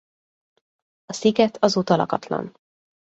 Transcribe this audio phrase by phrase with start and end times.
[1.05, 2.55] A sziget azóta lakatlan.